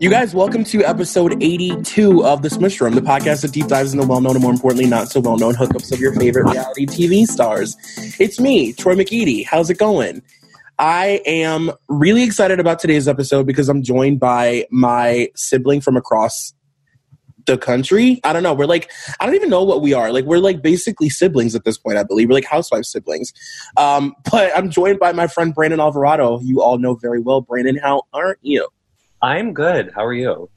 [0.00, 3.92] You guys, welcome to episode 82 of The Smush Room, the podcast that deep dives
[3.92, 6.86] into well known and more importantly, not so well known hookups of your favorite reality
[6.86, 7.76] TV stars.
[8.20, 9.44] It's me, Troy McEady.
[9.44, 10.22] How's it going?
[10.78, 16.54] I am really excited about today's episode because I'm joined by my sibling from across
[17.46, 18.20] the country.
[18.22, 18.54] I don't know.
[18.54, 20.12] We're like, I don't even know what we are.
[20.12, 22.28] Like, we're like basically siblings at this point, I believe.
[22.28, 23.32] We're like housewife siblings.
[23.76, 26.38] Um, but I'm joined by my friend Brandon Alvarado.
[26.40, 27.40] You all know very well.
[27.40, 28.68] Brandon, how are you?
[29.22, 29.90] I'm good.
[29.94, 30.48] How are you?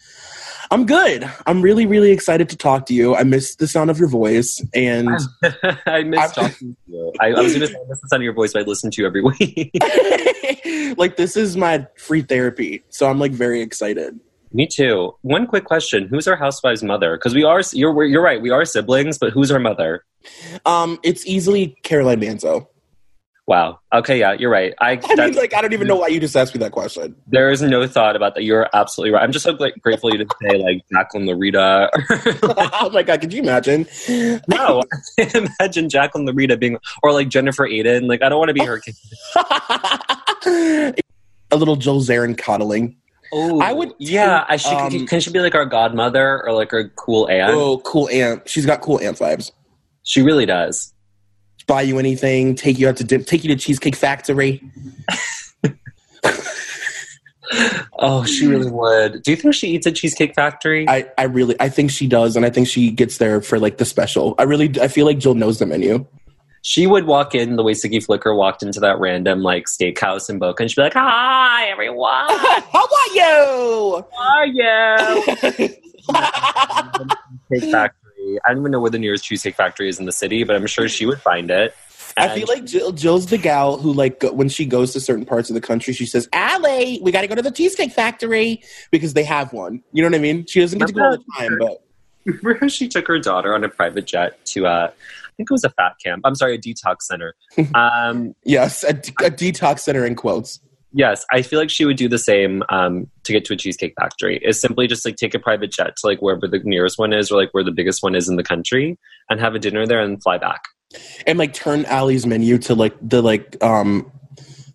[0.70, 1.30] I'm good.
[1.46, 3.16] I'm really, really excited to talk to you.
[3.16, 5.10] I miss the sound of your voice, and
[5.86, 7.14] I miss I'm- talking to you.
[7.20, 8.66] I, I was going to say I miss the sound of your voice, but I
[8.66, 9.72] listen to you every week.
[10.98, 12.84] like this is my free therapy.
[12.90, 14.20] So I'm like very excited.
[14.54, 15.16] Me too.
[15.22, 17.18] One quick question: Who's our housewife's mother?
[17.18, 17.62] Because we are.
[17.74, 18.42] You're you're right.
[18.42, 20.04] We are siblings, but who's our mother?
[20.66, 22.68] Um, it's easily Caroline Manzo.
[23.48, 23.80] Wow.
[23.92, 24.20] Okay.
[24.20, 24.74] Yeah, you're right.
[24.80, 27.16] I, I mean, like I don't even know why you just asked me that question.
[27.28, 28.44] there is no thought about that.
[28.44, 29.24] You're absolutely right.
[29.24, 31.90] I'm just so like, grateful you didn't say like Jacqueline Laurita.
[32.82, 33.88] oh my god, could you imagine?
[34.48, 34.84] no,
[35.18, 38.08] I can't imagine Jacqueline Laurita being or like Jennifer Aydin.
[38.08, 38.96] Like I don't want to be her kid.
[41.52, 42.96] A little Jill Zarin coddling.
[43.34, 44.74] Oh, I would Yeah, I should.
[44.74, 47.54] um, can she be like our godmother or like our cool aunt?
[47.54, 48.48] Oh, cool aunt.
[48.48, 49.52] She's got cool aunt vibes.
[50.04, 50.94] She really does.
[51.68, 54.62] Buy you anything, take you out to dip, take you to Cheesecake Factory.
[58.00, 59.22] Oh, she really would.
[59.24, 60.88] Do you think she eats at Cheesecake Factory?
[60.88, 63.78] I, I really I think she does, and I think she gets there for like
[63.78, 64.36] the special.
[64.40, 66.06] I really I feel like Jill knows the menu.
[66.62, 70.40] she would walk in the way Siggy Flicker walked into that random like steakhouse in
[70.40, 72.26] Boca, and she'd be like, "Hi, everyone.
[72.30, 74.06] How are you?
[74.18, 74.98] How are you?"
[77.50, 78.01] Cheesecake Factory.
[78.46, 80.68] I don't even know where the nearest Cheesecake Factory is in the city, but I'm
[80.68, 81.76] sure she would find it.
[82.18, 85.26] I feel like Jill, Jill's the gal who, like, go- when she goes to certain
[85.26, 88.62] parts of the country, she says, "Allie, we got to go to the Cheesecake Factory
[88.92, 90.46] because they have one." You know what I mean?
[90.46, 91.84] She doesn't get to go all the time, but
[92.26, 95.54] Remember how she took her daughter on a private jet to uh, I think it
[95.54, 96.22] was a fat camp.
[96.26, 97.36] I'm sorry, a detox center.
[97.74, 100.60] um, yes, a, a detox center in quotes.
[100.94, 103.94] Yes, I feel like she would do the same um, to get to a cheesecake
[104.00, 104.40] factory.
[104.44, 107.32] Is simply just like take a private jet to like wherever the nearest one is,
[107.32, 108.98] or like where the biggest one is in the country,
[109.30, 110.62] and have a dinner there and fly back.
[111.26, 114.12] and like turn Allie's menu to like the like um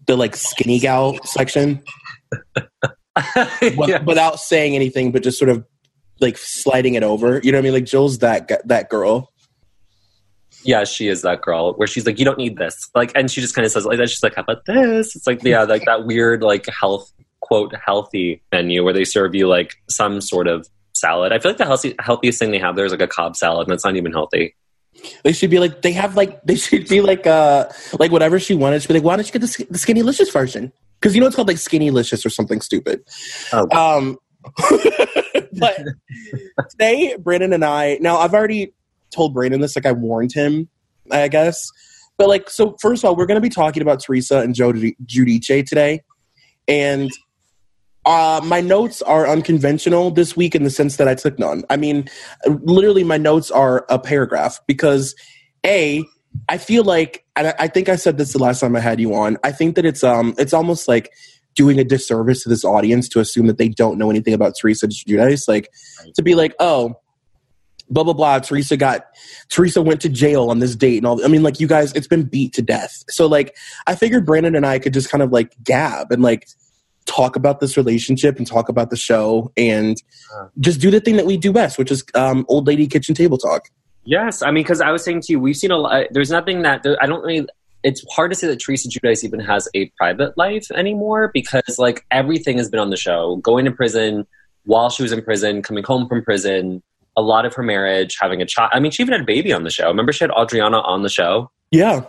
[0.06, 1.82] the like skinny gal section
[3.62, 4.03] Yeah.
[4.05, 5.65] without saying anything, but just sort of
[6.21, 7.41] like sliding it over.
[7.43, 7.72] You know what I mean?
[7.75, 9.31] Like Jill's that that girl.
[10.66, 13.41] Yeah, she is that girl where she's like, you don't need this, like, and she
[13.41, 14.10] just kind of says like that.
[14.10, 15.15] She's like, how about this?
[15.15, 19.47] It's like, yeah, like that weird like health quote healthy menu where they serve you
[19.47, 21.32] like some sort of salad.
[21.32, 23.69] I feel like the healthy, healthiest thing they have there is like a cobb salad,
[23.69, 24.56] and it's not even healthy.
[25.22, 27.69] They should be like they have like they should be like uh
[27.99, 28.82] like whatever she wanted.
[28.82, 30.72] She'd be like, why don't you get the, the skinny licious version?
[30.99, 33.05] Because you know it's called like skinny licious or something stupid.
[33.53, 33.69] Oh.
[33.71, 34.19] Um,
[35.59, 35.84] but
[36.71, 37.99] today, Brandon and I.
[38.00, 38.72] Now I've already
[39.16, 39.77] told Brandon this.
[39.77, 40.69] Like I warned him,
[41.10, 41.71] I guess.
[42.19, 44.72] But like, so first of all, we're going to be talking about Teresa and Joe
[44.72, 46.03] Giudice today,
[46.66, 47.10] and
[48.06, 51.65] uh, my notes are unconventional this week in the sense that I took none.
[51.69, 52.09] I mean,
[52.47, 55.15] literally, my notes are a paragraph because
[55.65, 56.05] a
[56.49, 59.00] I feel like, and I, I think I said this the last time I had
[59.00, 59.37] you on.
[59.43, 61.12] I think that it's um, it's almost like
[61.55, 64.87] doing a disservice to this audience to assume that they don't know anything about Teresa
[64.87, 65.49] Giudice.
[65.49, 65.71] Like
[66.15, 66.94] to be like, oh,
[67.91, 68.39] blah blah blah.
[68.39, 69.07] Teresa got
[69.49, 71.25] Teresa went to jail on this date and all.
[71.25, 73.05] I mean, like you guys, it's been beat to death.
[73.09, 76.49] So like, I figured Brandon and I could just kind of like gab and like
[77.07, 79.97] talk about this relationship and talk about the show and
[80.37, 80.49] Uh.
[80.59, 83.39] just do the thing that we do best, which is um, old lady kitchen table
[83.39, 83.69] talk.
[84.05, 86.07] Yes, I mean, because I was saying to you, we've seen a lot.
[86.13, 87.47] There's nothing that there, I don't really.
[87.83, 92.05] It's hard to say that Teresa Giudice even has a private life anymore because, like,
[92.11, 93.37] everything has been on the show.
[93.37, 94.27] Going to prison
[94.65, 96.83] while she was in prison, coming home from prison,
[97.16, 98.71] a lot of her marriage, having a child.
[98.72, 99.88] I mean, she even had a baby on the show.
[99.88, 101.50] Remember, she had Adriana on the show.
[101.71, 102.03] Yeah,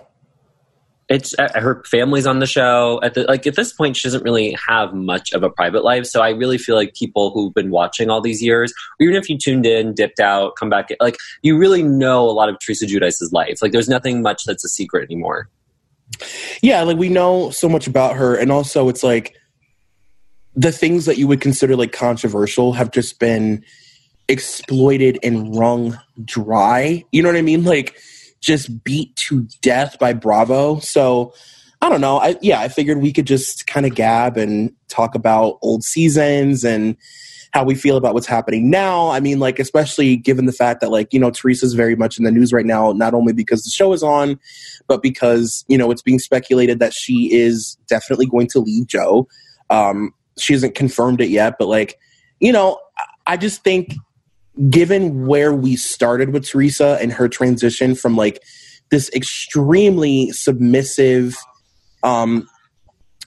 [1.09, 2.99] It's uh, her family's on the show.
[3.01, 6.05] At the like at this point, she doesn't really have much of a private life.
[6.05, 9.29] So I really feel like people who've been watching all these years, or even if
[9.29, 12.85] you tuned in, dipped out, come back, like you really know a lot of Teresa
[12.85, 13.61] Giudice's life.
[13.61, 15.49] Like there's nothing much that's a secret anymore.
[16.61, 16.81] yeah.
[16.83, 19.35] Like we know so much about her, and also it's like
[20.55, 23.63] the things that you would consider like controversial have just been
[24.27, 27.03] exploited and wrung dry.
[27.11, 27.63] You know what I mean?
[27.63, 27.97] Like
[28.41, 30.79] just beat to death by Bravo.
[30.79, 31.33] So
[31.81, 32.17] I don't know.
[32.17, 36.63] I yeah, I figured we could just kind of gab and talk about old seasons
[36.63, 36.97] and
[37.53, 39.09] how we feel about what's happening now.
[39.09, 42.25] I mean, like especially given the fact that like, you know, Teresa's very much in
[42.25, 44.39] the news right now, not only because the show is on,
[44.87, 49.27] but because, you know, it's being speculated that she is definitely going to leave Joe.
[49.69, 51.97] Um, she hasn't confirmed it yet, but like
[52.39, 52.79] you know,
[53.25, 53.93] I just think
[54.69, 58.41] given where we started with Teresa and her transition from like
[58.89, 61.35] this extremely submissive,
[62.03, 62.47] um,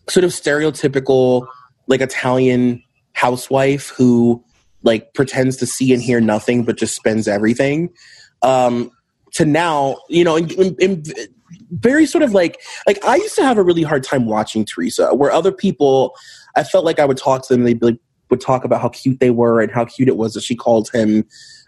[0.08, 1.46] sort of stereotypical
[1.86, 2.82] like Italian
[3.12, 4.42] housewife who
[4.82, 7.90] like pretends to see and hear nothing but just spends everything
[8.42, 8.90] um
[9.32, 11.02] to now you know in,
[11.72, 15.14] very sort of like like i used to have a really hard time watching teresa
[15.14, 16.14] where other people
[16.56, 17.98] i felt like i would talk to them they'd be like,
[18.30, 20.88] would talk about how cute they were and how cute it was that she called
[20.92, 21.24] him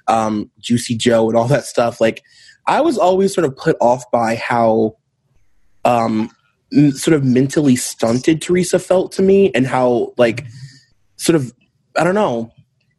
[0.09, 2.23] um juicy joe and all that stuff like
[2.67, 4.97] i was always sort of put off by how
[5.85, 6.31] um
[6.91, 10.45] sort of mentally stunted teresa felt to me and how like
[11.17, 11.53] sort of
[11.97, 12.53] I don't know,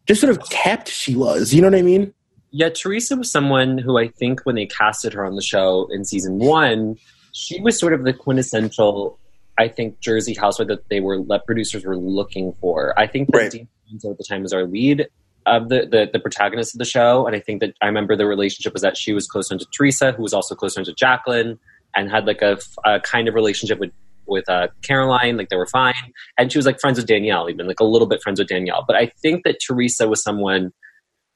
[0.08, 1.54] just sort of kept she was.
[1.54, 2.14] You know what I mean?
[2.52, 6.06] Yeah, Teresa was someone who I think when they casted her on the show in
[6.06, 6.98] season one,
[7.32, 9.20] she was sort of the quintessential,
[9.58, 12.98] I think, Jersey housewife that they were that producers were looking for.
[12.98, 13.52] I think that right.
[13.52, 15.08] Dean at the time was our lead
[15.46, 18.26] of the, the, the protagonist of the show, and I think that I remember the
[18.26, 21.60] relationship was that she was close to Teresa, who was also close to Jacqueline,
[21.96, 23.92] and had like a, a kind of relationship with
[24.26, 25.94] with uh, Caroline, like they were fine,
[26.38, 28.84] and she was like friends with Danielle, even like a little bit friends with Danielle.
[28.88, 30.72] But I think that Teresa was someone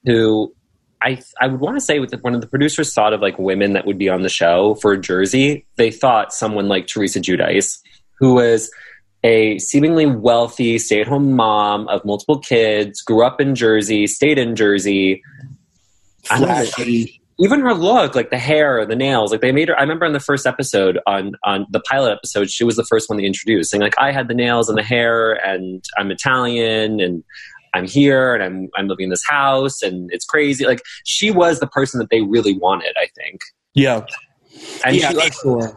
[0.04, 0.54] who
[1.02, 3.38] I I would want to say with the, one of the producers thought of like
[3.38, 5.66] women that would be on the show for Jersey.
[5.76, 7.78] They thought someone like Teresa Giudice,
[8.18, 8.70] who was
[9.24, 15.22] a seemingly wealthy stay-at-home mom of multiple kids, grew up in Jersey, stayed in Jersey.
[16.24, 19.78] Flashy even her look, like the hair, the nails, like they made her.
[19.78, 23.08] I remember in the first episode on on the pilot episode, she was the first
[23.08, 27.00] one they introduced, saying like I had the nails and the hair, and I'm Italian,
[27.00, 27.22] and
[27.74, 30.66] I'm here, and I'm I'm living in this house, and it's crazy.
[30.66, 33.40] Like she was the person that they really wanted, I think.
[33.74, 34.04] Yeah,
[34.84, 35.76] and yeah, she, like, sure.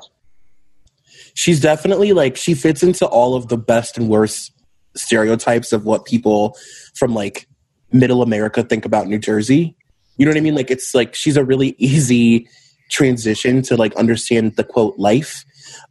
[1.33, 4.51] She's definitely like she fits into all of the best and worst
[4.95, 6.57] stereotypes of what people
[6.95, 7.47] from like
[7.91, 9.75] middle America think about New Jersey
[10.21, 10.53] you know what I mean?
[10.53, 12.47] Like it's like she's a really easy
[12.91, 15.43] transition to like understand the quote life.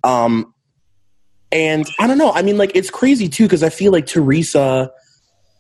[0.05, 0.55] Um
[1.51, 2.31] and I don't know.
[2.31, 4.93] I mean like it's crazy too because I feel like Teresa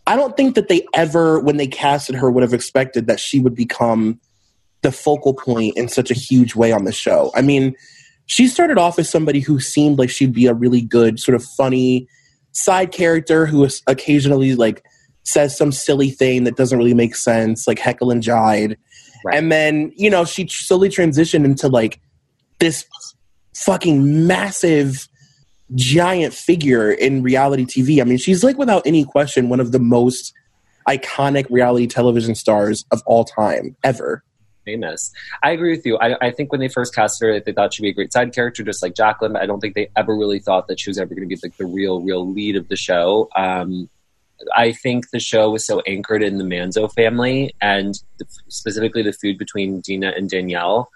[0.06, 3.40] I don't think that they ever when they casted her would have expected that she
[3.40, 4.20] would become
[4.82, 7.32] the focal point in such a huge way on the show.
[7.34, 7.74] I mean,
[8.30, 11.42] she started off as somebody who seemed like she'd be a really good sort of
[11.42, 12.06] funny
[12.52, 14.84] side character who occasionally like
[15.24, 18.76] says some silly thing that doesn't really make sense, like heckle and jive.
[19.24, 19.36] Right.
[19.36, 22.00] And then, you know, she slowly transitioned into like
[22.60, 22.84] this
[23.56, 25.08] fucking massive
[25.74, 28.00] giant figure in reality TV.
[28.00, 30.32] I mean, she's like without any question one of the most
[30.88, 34.22] iconic reality television stars of all time ever.
[34.64, 35.10] Famous.
[35.42, 35.98] I agree with you.
[35.98, 38.34] I, I think when they first cast her, they thought she'd be a great side
[38.34, 39.36] character, just like Jacqueline.
[39.36, 41.56] I don't think they ever really thought that she was ever going to be like
[41.56, 43.28] the real, real lead of the show.
[43.34, 43.88] Um,
[44.56, 49.12] I think the show was so anchored in the Manzo family and the, specifically the
[49.12, 50.90] food between Dina and Danielle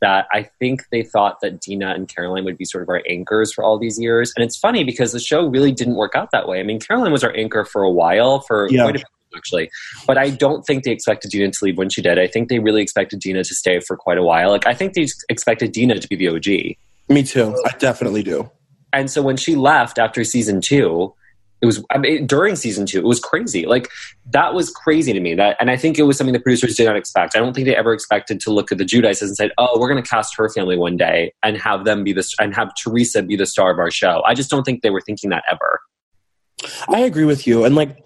[0.00, 3.52] that I think they thought that Dina and Caroline would be sort of our anchors
[3.52, 4.32] for all these years.
[4.34, 6.58] And it's funny because the show really didn't work out that way.
[6.58, 8.82] I mean, Caroline was our anchor for a while, for yeah.
[8.82, 9.04] quite a
[9.36, 9.70] actually.
[10.06, 12.18] But I don't think they expected Dina to leave when she did.
[12.18, 14.50] I think they really expected Dina to stay for quite a while.
[14.50, 16.76] Like I think they expected Dina to be the OG.
[17.08, 17.56] Me too.
[17.66, 18.50] I definitely do.
[18.92, 21.14] And so when she left after season two,
[21.60, 22.98] it was I mean, during season two.
[22.98, 23.66] It was crazy.
[23.66, 23.88] Like
[24.30, 25.34] that was crazy to me.
[25.34, 27.36] That and I think it was something the producers did not expect.
[27.36, 29.88] I don't think they ever expected to look at the Giudices and said, "Oh, we're
[29.88, 33.22] going to cast her family one day and have them be the and have Teresa
[33.22, 35.80] be the star of our show." I just don't think they were thinking that ever.
[36.88, 37.96] I agree with you, and like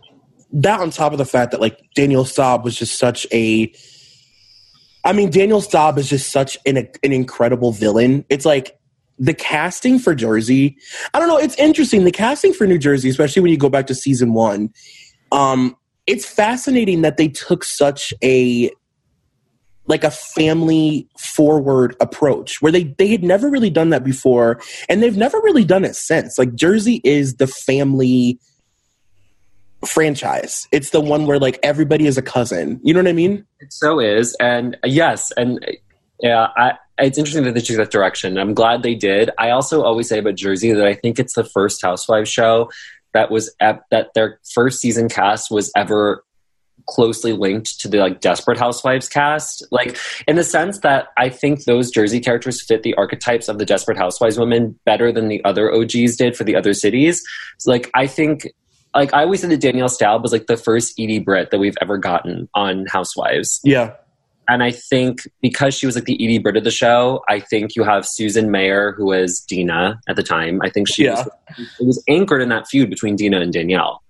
[0.54, 3.72] that on top of the fact that like Danielle Staub was just such a.
[5.06, 8.24] I mean, Danielle Staub is just such an an incredible villain.
[8.30, 8.78] It's like
[9.18, 10.76] the casting for Jersey,
[11.12, 12.04] I don't know, it's interesting.
[12.04, 14.72] The casting for New Jersey, especially when you go back to season one,
[15.30, 18.70] um, it's fascinating that they took such a
[19.86, 24.58] like a family forward approach where they they had never really done that before
[24.88, 28.38] and they've never really done it since like jersey is the family
[29.84, 33.44] franchise it's the one where like everybody is a cousin you know what i mean
[33.60, 35.72] it so is and uh, yes and uh,
[36.20, 38.38] yeah i it's interesting that they took that direction.
[38.38, 39.30] I'm glad they did.
[39.38, 42.70] I also always say about Jersey that I think it's the first Housewives show
[43.12, 46.24] that was at, that their first season cast was ever
[46.86, 49.66] closely linked to the like Desperate Housewives cast.
[49.70, 49.96] Like
[50.28, 53.98] in the sense that I think those Jersey characters fit the archetypes of the Desperate
[53.98, 57.24] Housewives women better than the other OGs did for the other cities.
[57.58, 58.48] So, like I think
[58.94, 61.76] like I always said that Danielle Staub was like the first Edie Britt that we've
[61.80, 63.60] ever gotten on Housewives.
[63.64, 63.94] Yeah
[64.48, 67.76] and I think because she was like the Edie Britt of the show, I think
[67.76, 70.60] you have Susan Mayer, who was Dina at the time.
[70.62, 71.24] I think she yeah.
[71.24, 74.02] was, it was anchored in that feud between Dina and Danielle.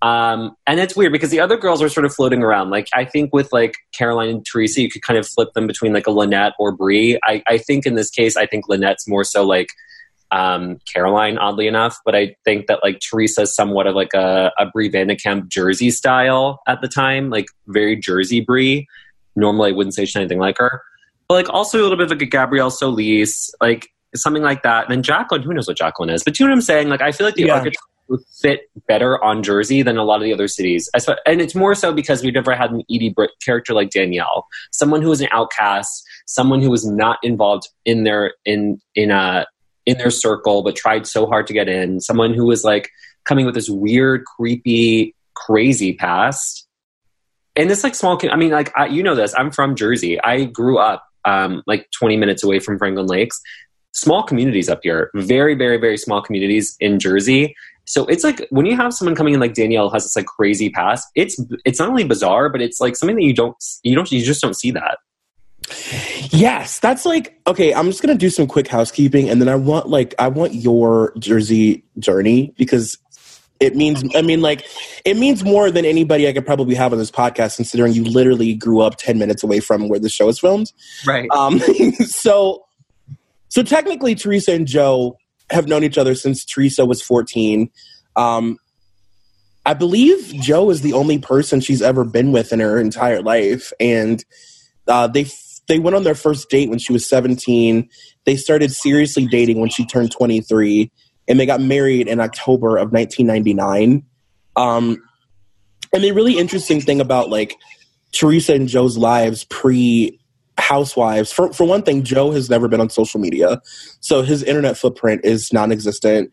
[0.00, 2.70] Um, and it's weird because the other girls are sort of floating around.
[2.70, 5.92] Like I think with like Caroline and Teresa, you could kind of flip them between
[5.92, 7.18] like a Lynette or Bree.
[7.24, 9.68] I, I think in this case, I think Lynette's more so like
[10.30, 11.98] um, Caroline, oddly enough.
[12.04, 15.48] But I think that like Teresa's somewhat of like a, a Bree Van de Kamp
[15.48, 18.86] Jersey style at the time, like very Jersey Bree.
[19.36, 20.82] Normally, I wouldn't say she's anything like her,
[21.28, 24.84] but like also a little bit of like a Gabrielle Solis, like something like that.
[24.86, 26.24] And then Jacqueline, who knows what Jacqueline is?
[26.24, 26.88] But you know what I'm saying?
[26.88, 27.54] Like I feel like the Yeah.
[27.54, 30.88] archetype would fit better on Jersey than a lot of the other cities.
[31.26, 35.02] And it's more so because we've never had an Edie Britt character like Danielle, someone
[35.02, 39.46] who was an outcast, someone who was not involved in their in in a
[39.88, 41.98] in their circle, but tried so hard to get in.
[41.98, 42.90] Someone who was like
[43.24, 46.68] coming with this weird, creepy, crazy past.
[47.56, 49.34] And this like small, I mean, like I, you know this.
[49.36, 50.20] I'm from Jersey.
[50.20, 53.40] I grew up um, like 20 minutes away from Franklin Lakes.
[53.92, 57.56] Small communities up here, very, very, very small communities in Jersey.
[57.86, 60.68] So it's like when you have someone coming in like Danielle has this like crazy
[60.68, 61.08] past.
[61.14, 64.22] It's it's not only bizarre, but it's like something that you don't you don't you
[64.22, 64.98] just don't see that.
[66.30, 67.74] Yes, that's like okay.
[67.74, 71.12] I'm just gonna do some quick housekeeping, and then I want like I want your
[71.18, 72.98] Jersey journey because
[73.60, 74.64] it means I mean like
[75.04, 78.54] it means more than anybody I could probably have on this podcast, considering you literally
[78.54, 80.72] grew up ten minutes away from where the show is filmed.
[81.06, 81.28] Right.
[81.30, 81.58] Um,
[82.06, 82.64] so
[83.48, 85.18] so technically, Teresa and Joe
[85.50, 87.70] have known each other since Teresa was 14.
[88.16, 88.58] Um,
[89.64, 93.72] I believe Joe is the only person she's ever been with in her entire life,
[93.80, 94.24] and
[94.86, 95.24] uh, they
[95.68, 97.88] they went on their first date when she was 17.
[98.24, 100.90] They started seriously dating when she turned 23,
[101.28, 104.02] and they got married in October of 1999.
[104.56, 105.02] Um,
[105.92, 107.54] and the really interesting thing about like
[108.12, 110.18] Teresa and Joe's lives pre
[110.58, 113.60] housewives for, for one thing joe has never been on social media
[114.00, 116.32] so his internet footprint is non-existent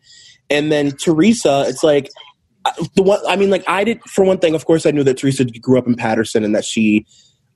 [0.50, 2.10] and then teresa it's like
[2.64, 5.04] uh, the one i mean like i did for one thing of course i knew
[5.04, 7.06] that teresa grew up in paterson and that she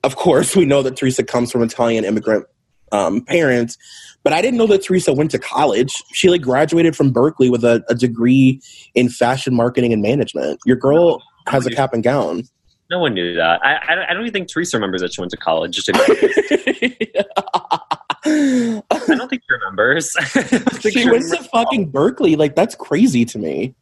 [0.03, 2.45] of course we know that teresa comes from italian immigrant
[2.91, 3.77] um, parents
[4.23, 7.63] but i didn't know that teresa went to college she like graduated from berkeley with
[7.63, 8.61] a, a degree
[8.95, 12.43] in fashion marketing and management your girl has a cap and gown
[12.89, 13.63] No one knew that.
[13.63, 15.73] I, I, I don't even think Teresa remembers that she went to college.
[15.73, 17.13] Just to be
[18.23, 20.13] I don't think she remembers.
[20.21, 22.35] Think she she went to fucking Berkeley.
[22.35, 23.73] Like that's crazy to me.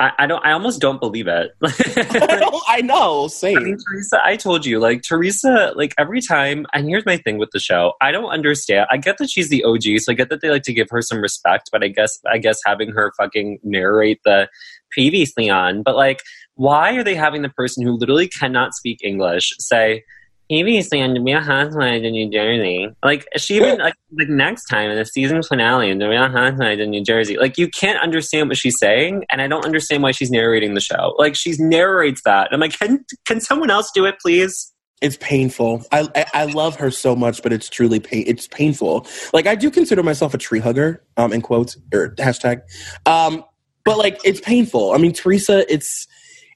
[0.00, 0.44] I, I don't.
[0.44, 1.52] I almost don't believe it.
[2.50, 3.62] Oh, I know, I same.
[3.62, 7.50] mean, Teresa, I told you, like Teresa, like every time, and here's my thing with
[7.52, 7.92] the show.
[8.00, 8.86] I don't understand.
[8.90, 11.02] I get that she's the OG, so I get that they like to give her
[11.02, 14.48] some respect, but I guess, I guess having her fucking narrate the
[14.92, 16.22] previously on, but like,
[16.54, 20.04] why are they having the person who literally cannot speak English say?
[20.50, 24.96] On The Real Housewives in New Jersey, like she even like, like next time in
[24.96, 28.56] the season finale in The Real Housewives in New Jersey, like you can't understand what
[28.56, 31.14] she's saying, and I don't understand why she's narrating the show.
[31.18, 34.72] Like she narrates that, I'm like, can can someone else do it, please?
[35.02, 35.84] It's painful.
[35.92, 38.24] I, I I love her so much, but it's truly pain.
[38.26, 39.06] It's painful.
[39.34, 41.04] Like I do consider myself a tree hugger.
[41.18, 42.62] Um, in quotes or hashtag.
[43.04, 43.44] Um,
[43.84, 44.92] but like it's painful.
[44.92, 45.70] I mean, Teresa.
[45.70, 46.06] It's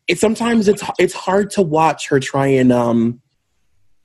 [0.08, 3.20] it's sometimes it's it's hard to watch her try and um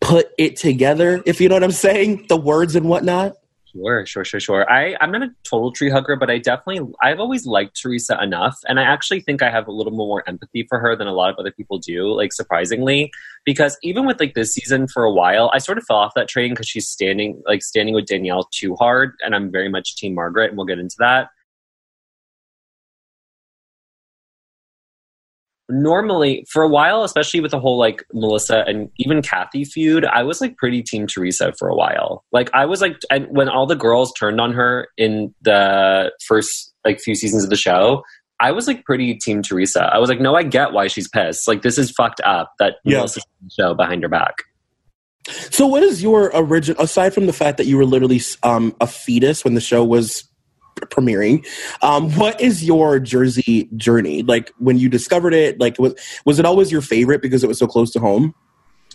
[0.08, 1.22] put it together.
[1.26, 3.34] If you know what I'm saying, the words and whatnot.
[3.74, 4.72] Sure, sure, sure, sure.
[4.72, 8.58] I, I'm not a total tree hugger, but I definitely, I've always liked Teresa enough.
[8.70, 11.30] And I actually think I have a little more empathy for her than a lot
[11.30, 13.12] of other people do, like surprisingly.
[13.44, 16.30] Because even with like this season for a while, I sort of fell off that
[16.30, 19.12] train because she's standing, like standing with Danielle too hard.
[19.20, 21.28] And I'm very much Team Margaret, and we'll get into that.
[25.70, 30.24] Normally for a while especially with the whole like melissa and even kathy feud i
[30.24, 33.66] was like pretty team teresa for a while like i was like and when all
[33.66, 38.02] the girls turned on her in the first like few seasons of the show
[38.40, 41.48] i was like pretty team teresa i was like no i get why she's pissed
[41.48, 42.98] like this is fucked up that Yeah.
[43.00, 44.36] melissa's in the show behind her back
[45.52, 46.82] So, what is your original?
[46.82, 50.24] Aside from the fact that you were literally um, a fetus when the show was
[50.86, 51.46] premiering,
[51.82, 54.24] um, what is your Jersey journey?
[54.24, 57.60] Like when you discovered it, like was was it always your favorite because it was
[57.60, 58.34] so close to home?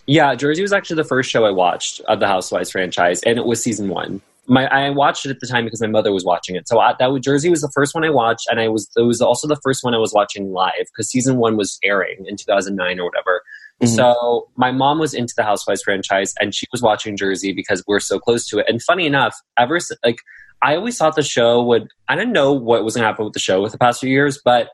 [0.07, 3.45] Yeah, Jersey was actually the first show I watched of the Housewives franchise, and it
[3.45, 4.21] was season one.
[4.49, 6.67] My I watched it at the time because my mother was watching it.
[6.67, 9.03] So I, that was, Jersey was the first one I watched, and I was it
[9.03, 12.37] was also the first one I was watching live because season one was airing in
[12.37, 13.43] 2009 or whatever.
[13.81, 13.97] Mhm.
[13.97, 18.01] So my mom was into the Housewives franchise, and she was watching Jersey because we're
[18.01, 18.67] so close to it.
[18.69, 20.19] And funny enough, ever like
[20.63, 21.89] I always thought the show would.
[22.09, 24.11] I didn't know what was going to happen with the show with the past few
[24.11, 24.69] years, but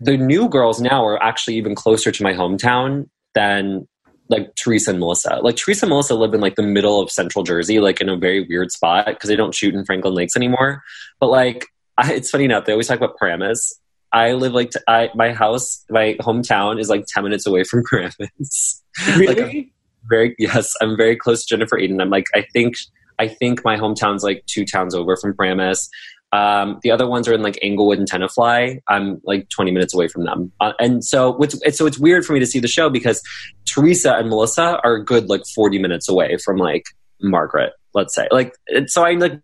[0.00, 3.86] the new girls now are actually even closer to my hometown than
[4.28, 5.40] like Teresa and Melissa.
[5.42, 8.16] Like Teresa and Melissa live in like the middle of central Jersey, like in a
[8.16, 10.82] very weird spot because they don't shoot in Franklin Lakes anymore.
[11.20, 11.66] But like,
[11.98, 12.64] I, it's funny enough.
[12.64, 13.78] They always talk about Paramus.
[14.12, 17.82] I live like t- I, my house, my hometown is like ten minutes away from
[17.90, 18.82] Paramus.
[19.16, 19.26] Really?
[19.26, 19.70] like,
[20.08, 22.00] very yes, I'm very close to Jennifer Aydin.
[22.00, 22.74] I'm like I think
[23.18, 25.88] I think my hometown's like two towns over from Paramus.
[26.32, 28.80] Um, the other ones are in like Englewood and Tenafly.
[28.88, 32.32] I'm like 20 minutes away from them, uh, and so it's, so it's weird for
[32.32, 33.22] me to see the show because
[33.66, 36.86] Teresa and Melissa are good like 40 minutes away from like
[37.22, 37.72] Margaret.
[37.94, 38.52] Let's say like
[38.86, 39.40] so I like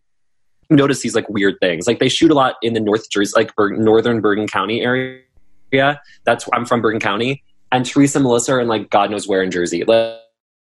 [0.69, 1.87] notice these like weird things.
[1.87, 6.01] Like they shoot a lot in the North Jersey, like Ber- northern Bergen County area.
[6.25, 9.43] That's I'm from Bergen County, and Teresa and Melissa are in like God knows where
[9.43, 9.85] in Jersey.
[9.85, 10.19] Like,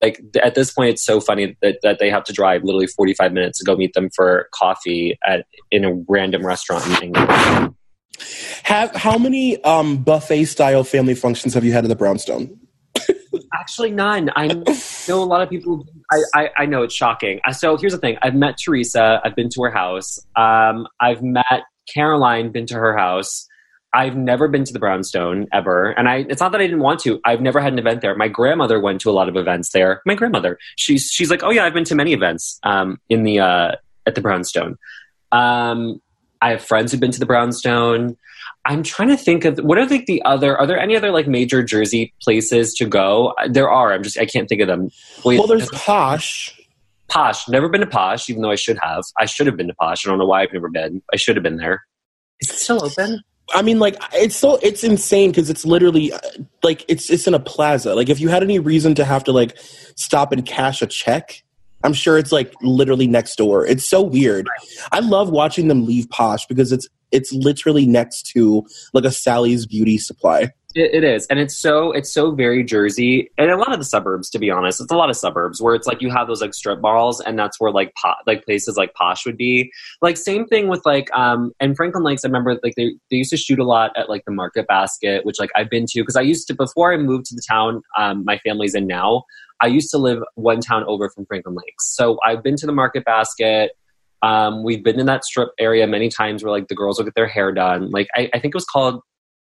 [0.02, 3.32] like at this point, it's so funny that, that they have to drive literally 45
[3.32, 7.74] minutes to go meet them for coffee at in a random restaurant in England.
[8.64, 12.58] Have how many um, buffet style family functions have you had at the Brownstone?
[13.54, 14.30] Actually, none.
[14.36, 14.48] I
[15.08, 15.86] know a lot of people.
[16.10, 17.40] I, I, I know it's shocking.
[17.44, 19.20] Uh, So here's the thing: I've met Teresa.
[19.24, 20.18] I've been to her house.
[20.36, 21.62] Um, I've met
[21.92, 22.50] Caroline.
[22.50, 23.46] Been to her house.
[23.94, 26.26] I've never been to the Brownstone ever, and I.
[26.28, 27.20] It's not that I didn't want to.
[27.24, 28.14] I've never had an event there.
[28.14, 30.02] My grandmother went to a lot of events there.
[30.04, 30.58] My grandmother.
[30.76, 33.72] She's she's like, oh yeah, I've been to many events um, in the uh,
[34.06, 34.76] at the Brownstone.
[35.32, 36.02] Um,
[36.42, 38.16] I have friends who've been to the Brownstone.
[38.64, 40.56] I'm trying to think of what are like the other.
[40.56, 43.34] Are there any other like major Jersey places to go?
[43.48, 43.92] There are.
[43.92, 44.90] I'm just I can't think of them.
[45.24, 46.54] Wait, Well, there's Posh.
[47.08, 47.48] Posh.
[47.48, 49.04] Never been to Posh, even though I should have.
[49.18, 50.06] I should have been to Posh.
[50.06, 51.02] I don't know why I've never been.
[51.12, 51.84] I should have been there.
[52.40, 53.22] Is it still open?
[53.54, 56.18] I mean, like it's so it's insane because it's literally uh,
[56.62, 57.94] like it's it's in a plaza.
[57.94, 59.56] Like if you had any reason to have to like
[59.96, 61.42] stop and cash a check,
[61.84, 63.66] I'm sure it's like literally next door.
[63.66, 64.48] It's so weird.
[64.92, 69.66] I love watching them leave Posh because it's it's literally next to like a Sally's
[69.66, 70.52] Beauty Supply.
[70.74, 73.86] It, it is, and it's so it's so very Jersey, and a lot of the
[73.86, 74.28] suburbs.
[74.30, 76.52] To be honest, it's a lot of suburbs where it's like you have those like
[76.52, 77.92] strip malls, and that's where like
[78.26, 79.72] like places like Posh would be.
[80.02, 82.24] Like same thing with like um and Franklin Lakes.
[82.24, 85.24] I remember like they they used to shoot a lot at like the Market Basket,
[85.24, 87.80] which like I've been to because I used to before I moved to the town
[87.96, 89.24] um my family's in now.
[89.60, 92.72] I used to live one town over from Franklin Lakes, so I've been to the
[92.72, 93.72] Market Basket.
[94.22, 97.14] Um, we've been in that strip area many times where like the girls will get
[97.14, 97.90] their hair done.
[97.90, 99.00] Like I, I think it was called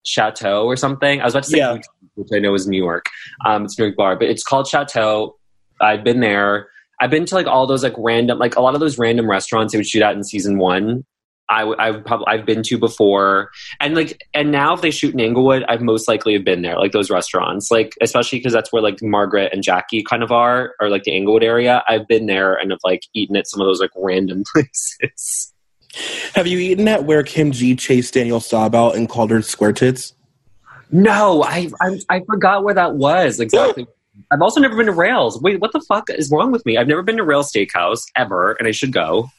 [0.04, 1.22] Chateau or something.
[1.22, 1.78] I was about to say, Yeah.
[2.16, 3.06] Which I know is New York.
[3.46, 5.38] Um, it's New York bar, but it's called Chateau.
[5.80, 6.70] I've been there.
[7.00, 9.74] I've been to like all those like random, like a lot of those random restaurants
[9.74, 11.06] they would shoot at in season one.
[11.52, 15.14] I, w- I've probably I've been to before, and like and now if they shoot
[15.14, 18.72] in Englewood, I've most likely have been there, like those restaurants, like especially because that's
[18.72, 21.84] where like Margaret and Jackie kind of are, or like the Englewood area.
[21.88, 25.54] I've been there and have like eaten at some of those like random places.
[26.36, 29.74] Have you eaten at where Kim G chased Danielle Staub out and called her square
[29.74, 30.14] tits?
[30.90, 33.86] No, I, I I forgot where that was exactly.
[34.32, 35.42] I've also never been to Rails.
[35.42, 36.78] Wait, what the fuck is wrong with me?
[36.78, 39.30] I've never been to Rails Steakhouse ever, and I should go.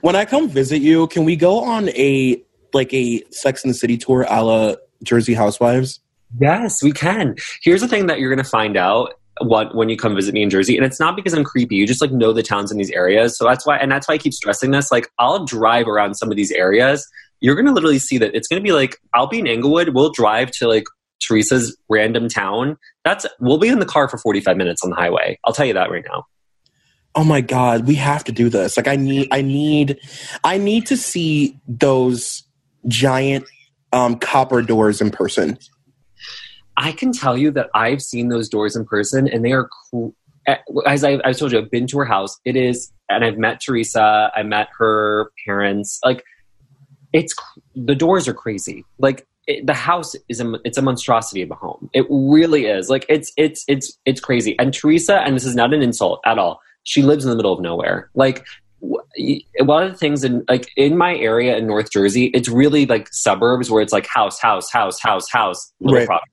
[0.00, 3.74] When I come visit you, can we go on a like a Sex and the
[3.74, 6.00] City tour a la Jersey Housewives?
[6.40, 7.36] Yes, we can.
[7.62, 10.50] Here's the thing that you're to find out what when you come visit me in
[10.50, 11.76] Jersey, and it's not because I'm creepy.
[11.76, 14.14] You just like know the towns in these areas, so that's why, and that's why
[14.14, 14.90] I keep stressing this.
[14.90, 17.06] Like, I'll drive around some of these areas.
[17.40, 19.90] You're to literally see that it's to be like I'll be in Englewood.
[19.90, 20.84] We'll drive to like
[21.20, 22.76] Teresa's random town.
[23.04, 25.38] That's we'll be in the car for 45 minutes on the highway.
[25.44, 26.24] I'll tell you that right now.
[27.16, 28.76] Oh my god, we have to do this.
[28.76, 29.98] Like I need I need
[30.42, 32.42] I need to see those
[32.88, 33.46] giant
[33.92, 35.58] um copper doors in person.
[36.76, 40.14] I can tell you that I've seen those doors in person, and they are cool.
[40.86, 42.38] As I, I told you, I've been to her house.
[42.44, 44.30] It is, and I've met Teresa.
[44.34, 46.00] I met her parents.
[46.04, 46.24] Like,
[47.12, 47.34] it's
[47.74, 48.84] the doors are crazy.
[48.98, 51.88] Like, it, the house is a it's a monstrosity of a home.
[51.92, 52.90] It really is.
[52.90, 54.58] Like, it's it's it's it's crazy.
[54.58, 56.60] And Teresa, and this is not an insult at all.
[56.84, 58.10] She lives in the middle of nowhere.
[58.14, 58.44] Like,
[58.80, 62.48] w- a lot of the things in like in my area in North Jersey, it's
[62.48, 66.06] really like suburbs where it's like house, house, house, house, house, little Right.
[66.06, 66.30] property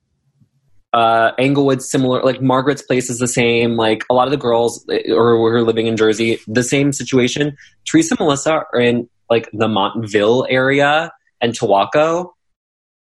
[0.93, 2.21] uh, Englewood's similar.
[2.23, 3.75] Like Margaret's place is the same.
[3.77, 6.91] Like a lot of the girls eh, or who are living in Jersey, the same
[6.91, 7.55] situation.
[7.87, 12.31] Teresa and Melissa are in like the Montville area and Towaco,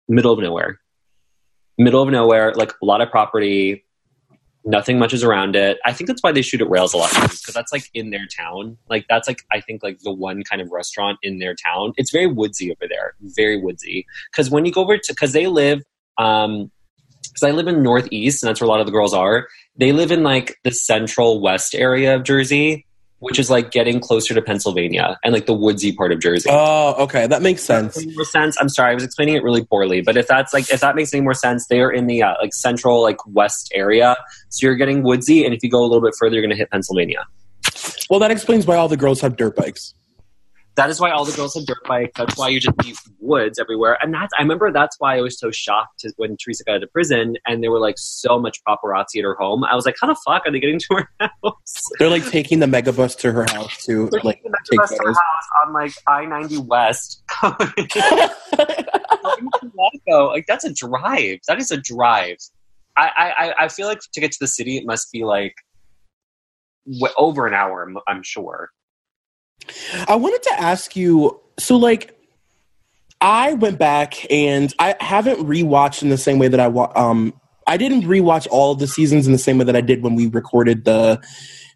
[0.09, 0.81] middle of nowhere.
[1.79, 3.86] Middle of nowhere, like a lot of property,
[4.67, 5.79] nothing much is around it.
[5.85, 8.27] I think that's why they shoot at Rails a lot because that's like in their
[8.27, 8.77] town.
[8.91, 11.93] Like that's like I think like the one kind of restaurant in their town.
[11.97, 14.07] It's very woodsy over there, very woodsy.
[14.31, 15.83] Because when you go over to because they live,
[16.19, 16.71] um,
[17.23, 19.47] because I live in Northeast and that's where a lot of the girls are.
[19.77, 22.86] They live in like the central west area of Jersey,
[23.19, 26.51] which is like getting closer to Pennsylvania and like the woodsy part of Jersey.
[26.53, 27.97] Oh, okay, that makes sense.
[27.97, 28.57] Any more sense?
[28.61, 31.13] I'm sorry, I was explaining it really poorly, but if that's like if that makes
[31.15, 34.17] any more sense, they are in the uh, like central like west area,
[34.49, 36.57] so you're getting woodsy, and if you go a little bit further, you're going to
[36.57, 37.27] hit Pennsylvania.
[38.11, 39.95] Well, that explains why all the girls have dirt bikes.
[40.77, 42.13] That is why all the girls have dirt bikes.
[42.17, 43.97] That's why you just see woods everywhere.
[44.03, 46.93] And that's I remember that's why I was so shocked when Teresa got out of
[46.93, 49.65] prison and there were like so much paparazzi at her home.
[49.65, 51.09] I was like, how the fuck are they getting to her
[51.43, 51.83] house?
[51.99, 55.03] They're like taking the megabus to her house to They're like taking the take to
[55.03, 57.23] her house on like I ninety West.
[60.17, 61.41] Like that's a drive.
[61.49, 62.39] That is a drive.
[62.97, 63.11] I,
[63.59, 65.55] I, I feel like to get to the city, it must be like
[67.17, 67.83] over an hour.
[67.83, 68.71] I'm, I'm sure.
[70.09, 72.17] I wanted to ask you so like
[73.21, 77.33] I went back and I haven't rewatched in the same way that I wa- um
[77.67, 80.29] I didn't rewatch all the seasons in the same way that I did when we
[80.29, 81.21] recorded the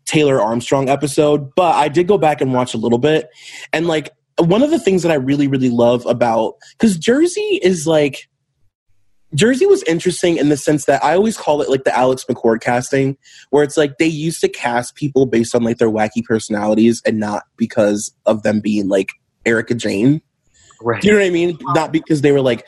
[0.05, 3.29] Taylor Armstrong episode, but I did go back and watch a little bit.
[3.73, 7.87] And like one of the things that I really really love about cuz Jersey is
[7.87, 8.29] like
[9.35, 12.61] Jersey was interesting in the sense that I always call it like the Alex McCord
[12.61, 13.17] casting,
[13.51, 17.19] where it's like they used to cast people based on like their wacky personalities and
[17.19, 19.13] not because of them being like
[19.47, 20.21] Erika Jayne.
[20.83, 21.01] Right.
[21.01, 21.59] Do you know what I mean?
[21.61, 22.67] Not because they were like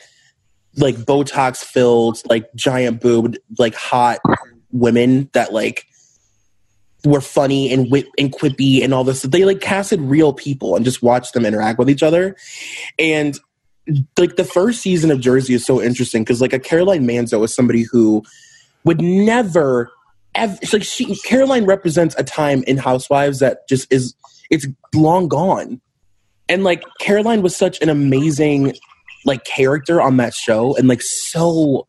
[0.75, 4.19] like Botox filled, like giant boobed, like hot
[4.71, 5.85] women that like
[7.05, 9.21] were funny and wit and quippy and all this.
[9.23, 12.35] They like casted real people and just watched them interact with each other.
[12.97, 13.37] And
[14.17, 17.53] like the first season of Jersey is so interesting because like a Caroline Manzo is
[17.53, 18.23] somebody who
[18.83, 19.91] would never
[20.35, 24.15] ever like she Caroline represents a time in Housewives that just is
[24.49, 25.81] it's long gone.
[26.49, 28.73] And like Caroline was such an amazing
[29.25, 31.87] like character on that show and like so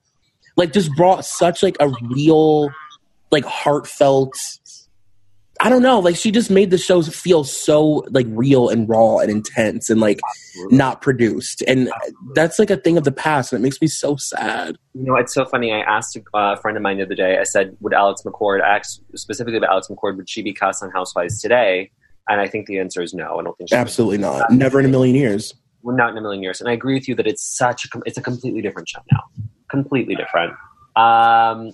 [0.57, 2.70] like just brought such like a real
[3.30, 4.35] like heartfelt
[5.64, 9.16] I don't know, like she just made the shows feel so like real and raw
[9.16, 10.20] and intense and like
[10.68, 11.62] not produced.
[11.66, 11.90] And
[12.35, 14.77] that's like a thing of the past and it makes me so sad.
[14.92, 15.72] You know, it's so funny.
[15.72, 17.38] I asked a friend of mine the other day.
[17.38, 20.18] I said, "Would Alex McCord?" I asked specifically about Alex McCord.
[20.18, 21.90] Would she be cast on Housewives today?
[22.29, 23.38] And I think the answer is no.
[23.38, 23.74] I don't think she.
[23.74, 24.53] Absolutely not.
[24.53, 25.55] Never in a million years.
[25.83, 26.61] We're not in a million years.
[26.61, 29.22] And I agree with you that it's such a it's a completely different show now,
[29.70, 30.53] completely different.
[30.94, 31.72] Um,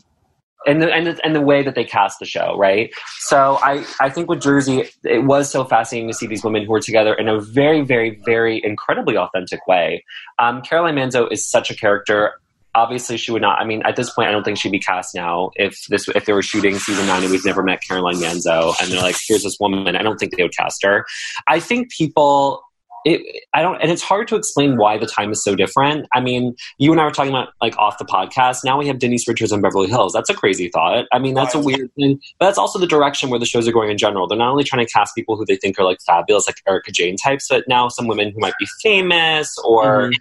[0.67, 2.91] and the, and the, and the way that they cast the show, right?
[3.19, 6.71] So I I think with Jersey, it was so fascinating to see these women who
[6.71, 10.05] were together in a very very very incredibly authentic way.
[10.39, 12.35] Um, Caroline Manzo is such a character.
[12.75, 13.61] Obviously, she would not.
[13.61, 16.27] I mean, at this point, I don't think she'd be cast now if this if
[16.27, 19.43] they were shooting season nine and we've never met Caroline Manzo, and they're like, "Here's
[19.43, 21.05] this woman." I don't think they would cast her.
[21.49, 22.63] I think people
[23.05, 26.07] it, I don't, and it's hard to explain why the time is so different.
[26.13, 28.65] I mean, you and I were talking about like off the podcast.
[28.65, 30.13] Now we have Denise Richards on Beverly Hills.
[30.13, 31.07] That's a crazy thought.
[31.13, 33.73] I mean, that's a weird thing, but that's also the direction where the shows are
[33.73, 34.27] going in general.
[34.27, 36.93] They're not only trying to cast people who they think are like fabulous, like Erika
[36.93, 40.11] Jayne types, but now some women who might be famous or.
[40.11, 40.15] Mhm.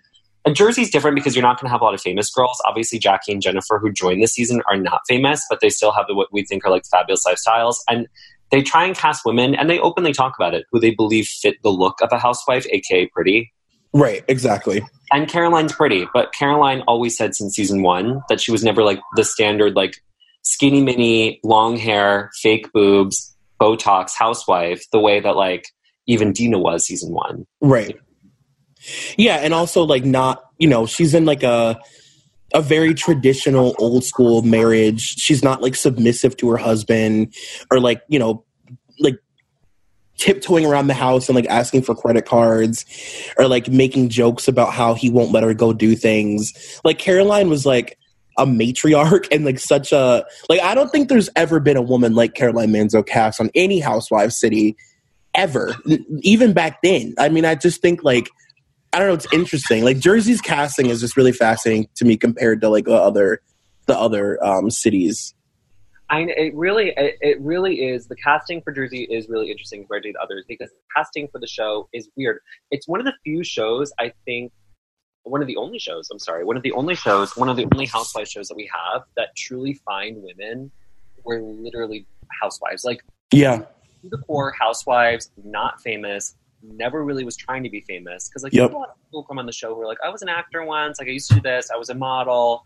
[0.45, 2.61] And Jersey's different because you're not going to have a lot of famous girls.
[2.65, 6.05] Obviously, Jackie and Jennifer, who joined this season, are not famous, but they still have
[6.11, 7.75] what we think are like fabulous lifestyles.
[7.89, 8.07] And
[8.51, 11.55] they try and cast women, and they openly talk about it, who they believe fit
[11.63, 13.51] the look of a housewife, aka pretty.
[13.93, 14.81] Right, exactly.
[15.11, 18.99] And Caroline's pretty, but Caroline always said since season one that she was never like
[19.15, 19.95] the standard, like
[20.43, 25.65] skinny mini, long hair, fake boobs, Botox housewife, the way that like
[26.07, 27.45] even Dina was season one.
[27.61, 27.97] Right.
[29.17, 31.79] Yeah, and also like not, you know, she's in like a
[32.53, 35.01] a very traditional old school marriage.
[35.01, 37.33] She's not like submissive to her husband
[37.71, 38.43] or like, you know,
[38.99, 39.19] like
[40.17, 42.85] tiptoeing around the house and like asking for credit cards
[43.37, 46.79] or like making jokes about how he won't let her go do things.
[46.83, 47.97] Like Caroline was like
[48.37, 52.15] a matriarch and like such a like I don't think there's ever been a woman
[52.15, 54.75] like Caroline Manzo cast on any housewife city
[55.35, 55.75] ever
[56.21, 57.13] even back then.
[57.17, 58.29] I mean I just think like
[58.91, 59.13] I don't know.
[59.13, 59.83] It's interesting.
[59.83, 63.41] Like Jersey's casting is just really fascinating to me compared to like the other
[63.85, 65.33] the other um, cities.
[66.09, 70.03] I it really it, it really is the casting for Jersey is really interesting compared
[70.03, 72.39] to the others because casting for the show is weird.
[72.71, 74.51] It's one of the few shows I think
[75.23, 77.67] one of the only shows, I'm sorry, one of the only shows, one of the
[77.73, 80.71] only housewives shows that we have that truly find women
[81.23, 82.07] were literally
[82.41, 82.83] housewives.
[82.83, 83.63] Like Yeah,
[84.03, 88.27] the core housewives, not famous, never really was trying to be famous.
[88.29, 88.71] Because like Yep.
[88.71, 90.63] a lot of people come on the show who are like, I was an actor
[90.63, 92.65] once, like I used to do this, I was a model.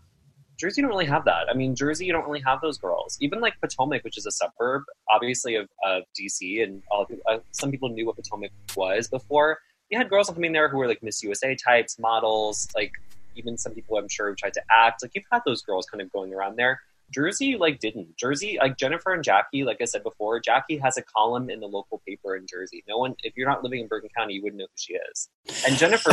[0.59, 1.49] Jersey don't really have that.
[1.49, 3.17] I mean, Jersey, you don't really have those girls.
[3.19, 7.71] Even like Potomac, which is a suburb, obviously of, of DC, and all, uh, some
[7.71, 9.57] people knew what Potomac was before.
[9.89, 12.91] You had girls coming there who were like Miss USA types, models, like
[13.35, 15.01] even some people I'm sure who tried to act.
[15.01, 16.79] Like you've had those girls kind of going around there.
[17.13, 18.17] Jersey like didn't.
[18.17, 21.67] Jersey like Jennifer and Jackie, like I said before, Jackie has a column in the
[21.67, 22.83] local paper in Jersey.
[22.87, 25.29] No one, if you're not living in Bergen County, you wouldn't know who she is.
[25.67, 26.11] And Jennifer,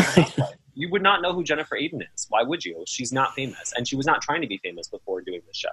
[0.75, 2.27] you would not know who Jennifer Aydin is.
[2.29, 2.85] Why would you?
[2.87, 5.69] She's not famous, and she was not trying to be famous before doing the show.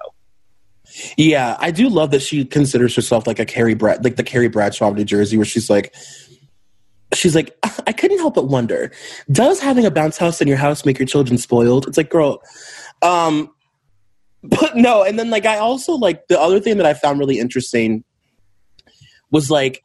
[1.17, 1.57] yeah.
[1.59, 4.89] I do love that she considers herself like a Carrie Brad, like the Carrie Bradshaw
[4.89, 5.93] of New Jersey, where she's like,
[7.13, 8.91] she's like, I couldn't help but wonder,
[9.31, 11.87] does having a bounce house in your house make your children spoiled?
[11.87, 12.41] It's like, girl,
[13.01, 13.49] um,
[14.43, 15.03] but no.
[15.03, 18.03] And then like, I also like the other thing that I found really interesting
[19.31, 19.83] was like,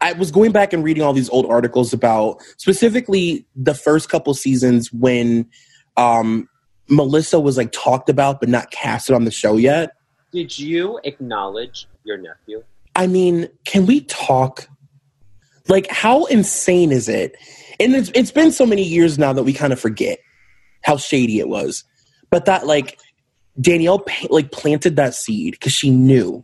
[0.00, 4.34] I was going back and reading all these old articles about specifically the first couple
[4.34, 5.48] seasons when
[5.96, 6.48] um,
[6.88, 9.92] Melissa was like talked about but not casted on the show yet.
[10.32, 12.64] Did you acknowledge your nephew?
[12.96, 14.68] I mean, can we talk?
[15.68, 17.36] Like, how insane is it?
[17.78, 20.18] And it's it's been so many years now that we kind of forget
[20.82, 21.84] how shady it was.
[22.30, 22.98] But that like
[23.60, 26.42] Danielle like planted that seed because she knew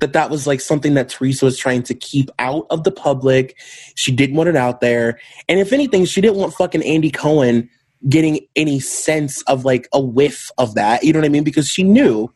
[0.00, 3.58] that that was like something that Teresa was trying to keep out of the public.
[3.94, 5.18] She didn't want it out there.
[5.48, 7.70] And if anything, she didn't want fucking Andy Cohen
[8.08, 11.02] getting any sense of like a whiff of that.
[11.02, 11.44] You know what I mean?
[11.44, 12.30] Because she knew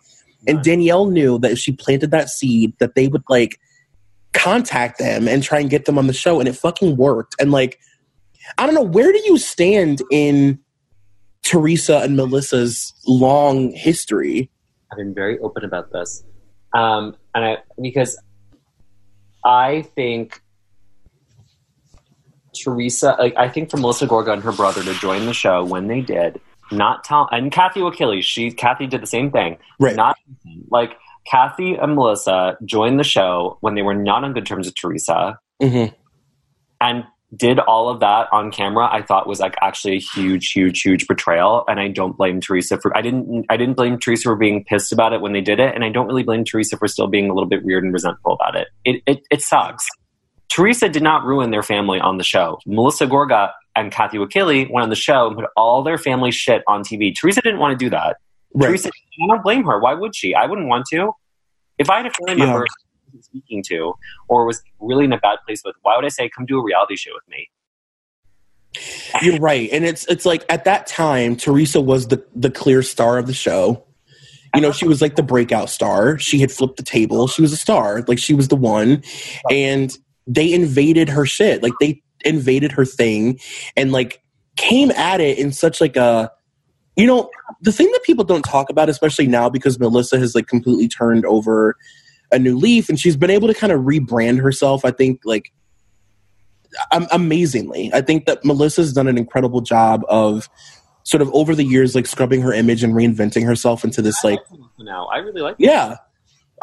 [0.46, 3.60] and Danielle knew that if she planted that seed that they would like
[4.32, 7.34] contact them and try and get them on the show and it fucking worked.
[7.40, 7.78] And like
[8.58, 10.58] I don't know, where do you stand in
[11.42, 14.50] Teresa and Melissa's long history?
[14.92, 16.24] I've been very open about this.
[16.74, 18.20] Um, and I because
[19.44, 20.40] I think
[22.55, 25.87] Teresa, like I think for Melissa Gorga and her brother to join the show when
[25.87, 26.40] they did,
[26.72, 29.59] not Tom and Kathy Wakile, she Kathy did the same thing.
[29.79, 29.96] Right.
[29.96, 30.16] Not
[30.70, 30.92] like
[31.31, 35.38] Kathy and Melissa joined the show when they were not on good terms with Teresa,
[35.62, 35.94] Mm-hmm.
[36.81, 37.05] and
[37.36, 38.88] did all of that on camera.
[38.90, 42.80] I thought was like actually a huge, huge, huge betrayal, and I don't blame Teresa
[42.80, 42.96] for.
[42.96, 43.46] I didn't.
[43.48, 45.90] I didn't blame Teresa for being pissed about it when they did it, and I
[45.90, 48.68] don't really blame Teresa for still being a little bit weird and resentful about it.
[48.84, 49.86] It it, it sucks.
[50.48, 52.58] Teresa did not ruin their family on the show.
[52.66, 56.62] Melissa Gorga and Kathy Wakile went on the show and put all their family shit
[56.66, 57.14] on TV.
[57.14, 58.16] Teresa didn't want to do that.
[58.52, 58.68] Right.
[58.68, 59.78] Teresa, I don't blame her.
[59.78, 60.34] Why would she?
[60.34, 61.12] I wouldn't want to.
[61.78, 62.66] If I had a family member
[63.11, 63.94] wasn't speaking to
[64.29, 66.62] or was really in a bad place with, why would I say, come do a
[66.62, 67.49] reality show with me?
[69.23, 69.68] You're right.
[69.73, 73.35] And it's it's like at that time, Teresa was the the clear star of the
[73.35, 73.85] show.
[74.55, 76.18] You know, she was like the breakout star.
[76.18, 77.29] She had flipped the table.
[77.29, 78.03] She was a star.
[78.09, 79.05] Like she was the one.
[79.49, 79.96] And
[80.27, 81.62] they invaded her shit.
[81.62, 83.38] Like they invaded her thing
[83.77, 84.23] and like
[84.57, 86.33] came at it in such like a
[86.96, 87.31] you know,
[87.62, 91.25] the thing that people don't talk about, especially now because Melissa has like completely turned
[91.25, 91.77] over
[92.32, 95.52] a new leaf and she's been able to kind of rebrand herself, I think like
[96.92, 97.90] am- amazingly.
[97.92, 100.48] I think that Melissa's done an incredible job of
[101.04, 104.38] sort of over the years like scrubbing her image and reinventing herself into this like
[104.78, 105.96] now, I really like yeah.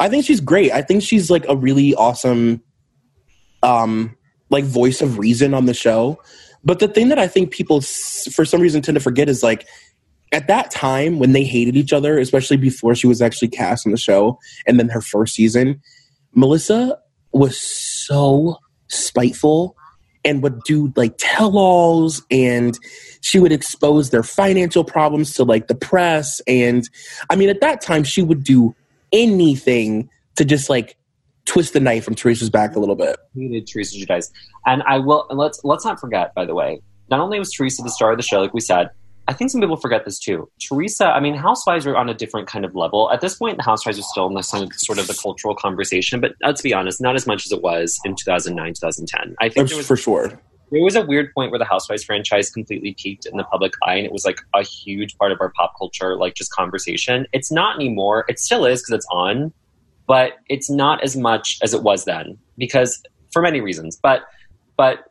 [0.00, 0.70] I think she's great.
[0.72, 2.62] I think she's like a really awesome
[3.62, 4.16] um
[4.50, 6.20] like voice of reason on the show.
[6.64, 9.42] But the thing that I think people s- for some reason tend to forget is
[9.42, 9.66] like
[10.32, 13.92] at that time when they hated each other, especially before she was actually cast on
[13.92, 15.80] the show and then her first season,
[16.34, 16.98] Melissa
[17.32, 18.56] was so
[18.88, 19.76] spiteful
[20.24, 22.78] and would do like tell-alls and
[23.20, 26.88] she would expose their financial problems to like the press and
[27.30, 28.74] I mean at that time she would do
[29.12, 30.96] anything to just like
[31.48, 33.16] twist the knife from Teresa's back a little bit.
[33.34, 34.30] hated Teresa Giudice.
[34.66, 37.82] And I will and let's let's not forget, by the way, not only was Teresa
[37.82, 38.90] the star of the show, like we said,
[39.28, 40.50] I think some people forget this too.
[40.58, 43.10] Teresa, I mean, Housewives are on a different kind of level.
[43.12, 46.32] At this point, the Housewives are still in the sort of- the cultural conversation, but
[46.42, 49.36] let's be honest, not as much as it was in 2009, 2010.
[49.38, 50.40] I think there was, For sure.
[50.72, 53.96] there was a weird point where the Housewives franchise completely peaked in the public eye,
[53.96, 57.26] and it was like a huge part of our pop culture, like just conversation.
[57.34, 58.24] It's not anymore.
[58.30, 59.52] It still is because it's on,
[60.06, 63.98] but it's not as much as it was then because for many reasons.
[64.02, 64.22] But
[64.78, 65.04] but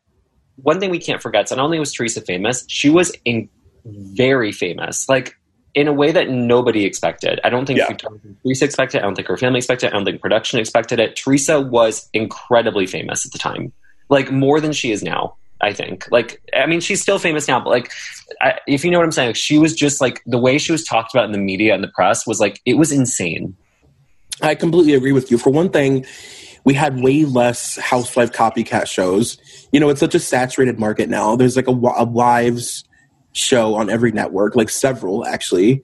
[0.56, 3.48] one thing we can't forget: so not only was Teresa famous, she was in
[3.92, 5.36] very famous, like
[5.74, 7.40] in a way that nobody expected.
[7.44, 7.96] I don't think Yeah.
[8.44, 9.00] Teresa expected.
[9.00, 9.88] I don't think her family expected.
[9.88, 9.90] it.
[9.90, 11.16] I don't think production expected it.
[11.16, 13.72] Teresa was incredibly famous at the time,
[14.10, 15.36] like more than she is now.
[15.60, 16.08] I think.
[16.12, 17.92] Like, I mean, she's still famous now, but like,
[18.40, 20.72] I, if you know what I'm saying, like, she was just like the way she
[20.72, 23.56] was talked about in the media and the press was like it was insane.
[24.42, 25.40] I completely agree with you.
[25.40, 26.06] For one thing,
[26.64, 29.40] we had way less housewife copycat shows.
[29.72, 31.36] You know, it's such a saturated market now.
[31.36, 32.84] There's like a, a wives
[33.34, 35.84] show on every network, like several actually.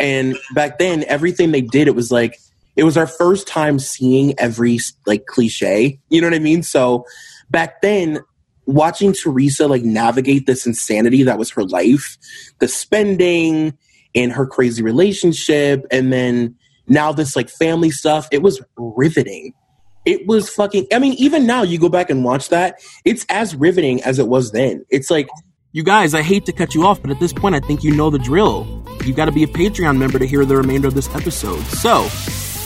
[0.00, 2.38] And back then, everything they did, it was like
[2.76, 5.98] it was our first time seeing every like cliche.
[6.10, 6.62] You know what I mean?
[6.62, 7.04] So
[7.50, 8.20] back then,
[8.66, 12.16] watching Teresa like navigate this insanity that was her life,
[12.60, 13.76] the spending
[14.14, 16.54] and her crazy relationship, and then
[16.86, 19.54] now this like family stuff, it was riveting.
[20.04, 23.56] It was fucking I mean, even now you go back and watch that, it's as
[23.56, 24.84] riveting as it was then.
[24.88, 25.28] It's like
[25.78, 27.94] you guys, I hate to cut you off, but at this point I think you
[27.94, 28.66] know the drill.
[29.04, 31.62] You've got to be a Patreon member to hear the remainder of this episode.
[31.66, 32.08] So,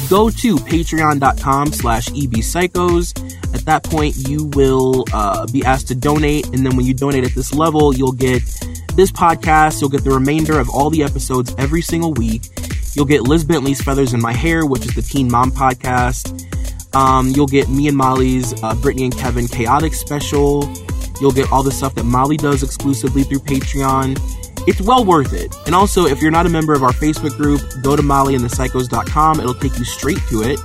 [0.08, 3.54] go to patreon.com slash ebpsychos.
[3.54, 7.22] At that point, you will uh, be asked to donate, and then when you donate
[7.22, 8.42] at this level, you'll get
[8.94, 12.48] this podcast, you'll get the remainder of all the episodes every single week.
[12.94, 16.48] You'll get Liz Bentley's Feathers in My Hair, which is the Teen Mom podcast.
[16.94, 20.62] Um, you'll get me and Molly's uh, Brittany and Kevin Chaotic special.
[21.20, 24.18] You'll get all the stuff that Molly does exclusively through Patreon.
[24.66, 25.54] It's well worth it.
[25.66, 29.40] And also, if you're not a member of our Facebook group, go to mollyandthepsychos.com.
[29.40, 30.60] It'll take you straight to it.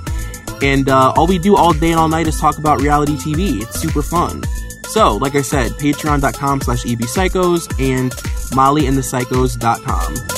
[0.62, 3.62] And uh, all we do all day and all night is talk about reality TV.
[3.62, 4.42] It's super fun.
[4.88, 8.12] So, like I said, patreon.com slash ebpsychos and
[8.52, 10.37] mollyandthepsychos.com.